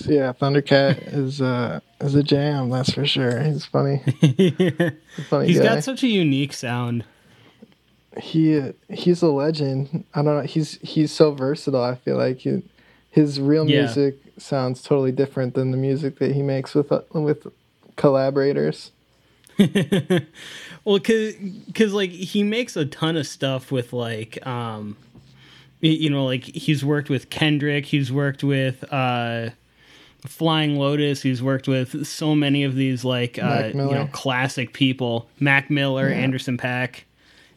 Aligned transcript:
So 0.00 0.12
yeah, 0.12 0.32
Thundercat 0.32 1.12
is 1.12 1.40
uh 1.40 1.80
is 2.00 2.14
a 2.14 2.22
jam, 2.22 2.70
that's 2.70 2.92
for 2.92 3.04
sure. 3.06 3.40
He's 3.40 3.64
funny. 3.64 3.96
He's 4.20 4.52
a 4.60 4.92
funny 5.28 5.48
He's 5.48 5.58
guy. 5.58 5.64
got 5.74 5.84
such 5.84 6.02
a 6.04 6.08
unique 6.08 6.52
sound. 6.52 7.04
he 8.20 8.72
he's 8.88 9.22
a 9.22 9.28
legend. 9.28 10.04
I 10.14 10.22
don't 10.22 10.36
know. 10.36 10.42
He's 10.42 10.78
he's 10.82 11.10
so 11.12 11.32
versatile. 11.32 11.82
I 11.82 11.96
feel 11.96 12.16
like 12.16 12.38
he, 12.38 12.62
his 13.10 13.40
real 13.40 13.68
Yeah. 13.68 13.80
music 13.82 14.16
sounds 14.38 14.82
totally 14.82 15.10
different 15.12 15.54
than 15.54 15.72
the 15.72 15.76
music 15.76 16.18
that 16.20 16.32
he 16.32 16.42
makes 16.42 16.74
with 16.76 16.92
uh, 16.92 17.00
with 17.12 17.46
collaborators. 17.96 18.92
Well, 20.84 21.00
cause, 21.00 21.34
cause 21.74 21.92
like 21.92 22.08
he 22.10 22.42
makes 22.42 22.74
a 22.74 22.86
ton 22.86 23.18
of 23.18 23.26
stuff 23.26 23.70
with 23.70 23.92
like 23.92 24.44
um, 24.46 24.96
you 25.80 26.08
know, 26.08 26.24
like 26.24 26.44
he's 26.44 26.82
worked 26.82 27.10
with 27.10 27.28
Kendrick, 27.28 27.84
he's 27.84 28.10
worked 28.10 28.42
with 28.42 28.90
uh, 28.90 29.50
Flying 30.26 30.76
Lotus, 30.76 31.22
he's 31.22 31.42
worked 31.42 31.68
with 31.68 32.06
so 32.06 32.34
many 32.34 32.64
of 32.64 32.74
these 32.74 33.04
like 33.04 33.38
uh, 33.38 33.70
you 33.72 33.74
know 33.74 34.08
classic 34.12 34.72
people, 34.72 35.28
Mac 35.38 35.70
Miller, 35.70 36.08
Anderson 36.08 36.58
.Paak, 36.58 37.02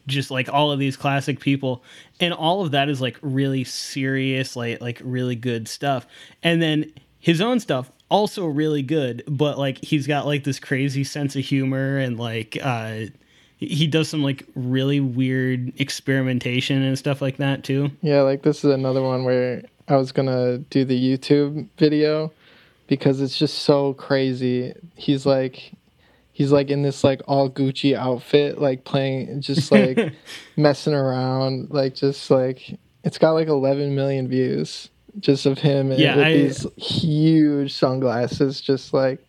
just 0.07 0.29
like 0.29 0.47
all 0.47 0.71
of 0.71 0.79
these 0.79 0.95
classic 0.95 1.39
people, 1.39 1.83
and 2.19 2.33
all 2.33 2.61
of 2.61 2.71
that 2.71 2.89
is 2.89 3.01
like 3.01 3.17
really 3.21 3.63
serious, 3.63 4.55
like 4.55 4.79
like 4.81 5.01
really 5.03 5.35
good 5.35 5.67
stuff, 5.67 6.05
and 6.43 6.61
then 6.61 6.91
his 7.19 7.41
own 7.41 7.59
stuff 7.59 7.91
also 8.09 8.45
really 8.45 8.81
good 8.81 9.23
but 9.25 9.57
like 9.57 9.77
he's 9.81 10.05
got 10.05 10.25
like 10.25 10.43
this 10.43 10.59
crazy 10.59 11.01
sense 11.01 11.33
of 11.37 11.45
humor 11.45 11.97
and 11.97 12.19
like 12.19 12.57
uh 12.61 13.05
he 13.61 13.85
does 13.85 14.09
some 14.09 14.23
like 14.23 14.45
really 14.55 14.99
weird 14.99 15.71
experimentation 15.79 16.81
and 16.81 16.97
stuff 16.97 17.21
like 17.21 17.37
that 17.37 17.63
too. 17.63 17.91
Yeah, 18.01 18.21
like 18.21 18.41
this 18.41 18.63
is 18.63 18.73
another 18.73 19.03
one 19.03 19.23
where 19.23 19.61
I 19.87 19.97
was 19.97 20.11
gonna 20.11 20.57
do 20.57 20.83
the 20.83 20.99
YouTube 20.99 21.67
video 21.77 22.31
because 22.91 23.21
it's 23.21 23.37
just 23.39 23.59
so 23.59 23.93
crazy. 23.93 24.73
He's 24.95 25.25
like 25.25 25.71
he's 26.33 26.51
like 26.51 26.69
in 26.69 26.81
this 26.81 27.05
like 27.05 27.21
all 27.25 27.49
Gucci 27.49 27.95
outfit, 27.95 28.59
like 28.59 28.83
playing 28.83 29.39
just 29.39 29.71
like 29.71 30.13
messing 30.57 30.93
around, 30.93 31.69
like 31.71 31.95
just 31.95 32.29
like 32.29 32.77
it's 33.05 33.17
got 33.17 33.31
like 33.31 33.47
eleven 33.47 33.95
million 33.95 34.27
views 34.27 34.89
just 35.21 35.45
of 35.45 35.57
him 35.59 35.91
Yeah, 35.93 36.17
with 36.17 36.25
I- 36.25 36.33
these 36.33 36.67
huge 36.75 37.73
sunglasses 37.73 38.59
just 38.59 38.93
like 38.93 39.25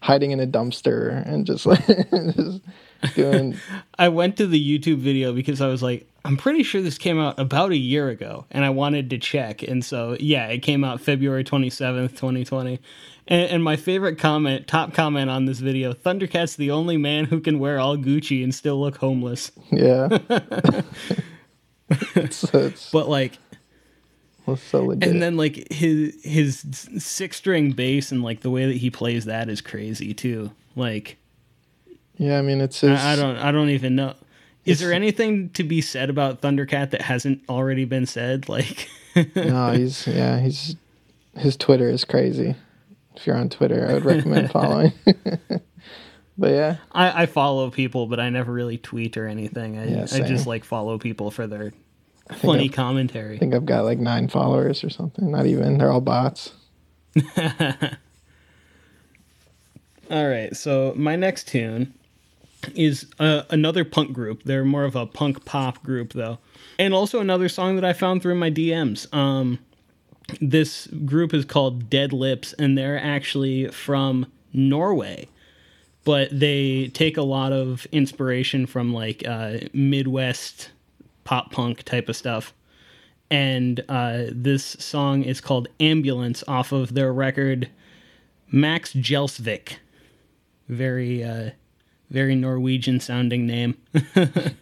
hiding 0.00 0.32
in 0.32 0.40
a 0.40 0.46
dumpster 0.48 1.24
and 1.28 1.46
just 1.46 1.64
like 1.64 1.86
just 2.34 2.60
doing 3.14 3.56
i 4.00 4.08
went 4.08 4.36
to 4.36 4.46
the 4.48 4.58
youtube 4.78 4.98
video 4.98 5.32
because 5.32 5.60
i 5.60 5.66
was 5.68 5.80
like 5.82 6.08
i'm 6.24 6.36
pretty 6.36 6.62
sure 6.62 6.80
this 6.80 6.98
came 6.98 7.18
out 7.18 7.38
about 7.38 7.70
a 7.72 7.76
year 7.76 8.08
ago 8.08 8.44
and 8.50 8.64
i 8.64 8.70
wanted 8.70 9.10
to 9.10 9.18
check 9.18 9.62
and 9.62 9.84
so 9.84 10.16
yeah 10.20 10.46
it 10.46 10.58
came 10.58 10.84
out 10.84 11.00
february 11.00 11.44
27th 11.44 12.10
2020 12.10 12.80
and, 13.28 13.50
and 13.50 13.64
my 13.64 13.76
favorite 13.76 14.18
comment 14.18 14.66
top 14.66 14.94
comment 14.94 15.30
on 15.30 15.44
this 15.46 15.58
video 15.58 15.92
thundercat's 15.92 16.56
the 16.56 16.70
only 16.70 16.96
man 16.96 17.24
who 17.24 17.40
can 17.40 17.58
wear 17.58 17.78
all 17.78 17.96
gucci 17.96 18.42
and 18.42 18.54
still 18.54 18.80
look 18.80 18.96
homeless 18.96 19.52
yeah. 19.70 20.08
it's, 22.14 22.44
it's, 22.54 22.90
but 22.90 23.08
like 23.08 23.38
so 24.56 24.84
legit. 24.84 25.08
and 25.08 25.22
then 25.22 25.36
like 25.36 25.70
his 25.72 26.16
his 26.24 26.64
six 26.98 27.36
string 27.36 27.72
bass 27.72 28.10
and 28.12 28.22
like 28.22 28.40
the 28.40 28.50
way 28.50 28.66
that 28.66 28.76
he 28.76 28.90
plays 28.90 29.24
that 29.24 29.48
is 29.48 29.60
crazy 29.60 30.12
too 30.12 30.50
like 30.74 31.16
Yeah, 32.16 32.38
I 32.38 32.42
mean 32.42 32.60
it's 32.60 32.80
his, 32.80 32.98
I, 32.98 33.12
I 33.12 33.16
don't 33.16 33.36
i 33.36 33.52
don't 33.52 33.70
even 33.70 33.94
know 33.94 34.14
is 34.64 34.78
there 34.80 34.92
anything 34.92 35.50
to 35.50 35.64
be 35.64 35.80
said 35.80 36.08
about 36.10 36.40
thundercat 36.40 36.90
that 36.90 37.02
hasn't 37.02 37.42
already 37.48 37.84
been 37.84 38.06
said 38.06 38.48
like 38.48 38.88
no, 39.36 39.72
he's 39.72 40.06
yeah, 40.06 40.38
he's 40.40 40.76
his 41.36 41.56
Twitter 41.56 41.88
is 41.88 42.04
crazy. 42.04 42.54
If 43.16 43.26
you're 43.26 43.36
on 43.36 43.48
Twitter, 43.50 43.86
I 43.88 43.94
would 43.94 44.04
recommend 44.04 44.50
following. 44.52 44.92
but 46.38 46.50
yeah, 46.50 46.76
I, 46.92 47.22
I 47.22 47.26
follow 47.26 47.70
people 47.70 48.06
but 48.06 48.18
i 48.20 48.30
never 48.30 48.52
really 48.52 48.78
tweet 48.78 49.16
or 49.18 49.26
anything 49.26 49.78
i, 49.78 49.86
Yeah, 49.86 50.06
I 50.10 50.20
just 50.20 50.46
like 50.46 50.64
follow 50.64 50.98
people 50.98 51.30
for 51.30 51.46
their 51.46 51.72
funny 52.36 52.64
I've- 52.64 52.68
commentary 52.70 53.36
I 53.36 53.38
think 53.38 53.54
I've 53.54 53.66
got 53.66 53.84
like 53.84 53.98
nine 53.98 54.28
followers 54.28 54.82
or 54.82 54.88
something. 54.90 55.30
Not 55.30 55.44
even. 55.46 55.76
They're 55.78 55.90
all 55.92 56.00
bots. 56.00 56.52
All 60.10 60.28
right, 60.28 60.54
so 60.54 60.92
my 60.96 61.16
next 61.16 61.48
tune 61.48 61.94
is 62.74 63.06
uh, 63.18 63.42
another 63.50 63.84
punk 63.84 64.12
group. 64.12 64.42
They're 64.44 64.64
more 64.64 64.84
of 64.84 64.96
a 64.96 65.06
punk 65.06 65.44
pop 65.44 65.82
group, 65.82 66.12
though, 66.12 66.38
and 66.78 66.94
also 66.94 67.20
another 67.20 67.48
song 67.48 67.76
that 67.76 67.84
I 67.84 67.92
found 67.92 68.22
through 68.22 68.36
my 68.36 68.50
DMs. 68.50 69.12
Um, 69.14 69.58
this 70.40 70.86
group 70.86 71.34
is 71.34 71.44
called 71.44 71.90
Dead 71.90 72.12
Lips, 72.12 72.52
and 72.54 72.76
they're 72.76 72.98
actually 72.98 73.68
from 73.68 74.26
Norway, 74.52 75.28
but 76.04 76.28
they 76.32 76.88
take 76.88 77.16
a 77.16 77.22
lot 77.22 77.52
of 77.52 77.86
inspiration 77.92 78.66
from 78.66 78.92
like 78.92 79.26
uh, 79.26 79.58
Midwest 79.72 80.70
pop 81.24 81.52
punk 81.52 81.82
type 81.82 82.08
of 82.08 82.16
stuff. 82.16 82.54
And 83.30 83.82
uh, 83.88 84.24
this 84.30 84.64
song 84.64 85.22
is 85.22 85.40
called 85.40 85.68
Ambulance 85.80 86.44
off 86.46 86.70
of 86.72 86.94
their 86.94 87.12
record 87.12 87.70
Max 88.50 88.92
Jelsvik 88.92 89.76
very 90.72 91.22
uh 91.22 91.50
very 92.12 92.34
Norwegian 92.34 93.00
sounding 93.00 93.46
name. 93.46 93.76